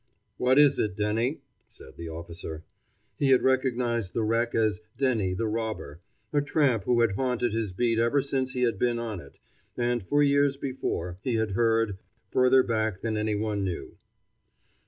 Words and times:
"What 0.37 0.57
is 0.57 0.79
it, 0.79 0.95
Denny?" 0.97 1.41
said 1.67 1.95
the 1.95 2.09
officer. 2.09 2.63
He 3.19 3.29
had 3.29 3.43
recognized 3.43 4.13
the 4.15 4.23
wreck 4.23 4.55
as 4.55 4.81
Denny 4.97 5.35
the 5.35 5.47
Robber, 5.47 5.99
a 6.33 6.41
tramp 6.41 6.85
who 6.85 7.01
had 7.01 7.11
haunted 7.11 7.53
his 7.53 7.71
beat 7.71 7.99
ever 7.99 8.19
since 8.19 8.53
he 8.53 8.63
had 8.63 8.79
been 8.79 8.97
on 8.97 9.19
it, 9.21 9.37
and 9.77 10.01
for 10.01 10.23
years 10.23 10.57
before, 10.57 11.19
he 11.21 11.35
had 11.35 11.51
heard, 11.51 11.99
further 12.31 12.63
back 12.63 13.01
than 13.01 13.15
any 13.15 13.35
one 13.35 13.63
knew. 13.63 13.95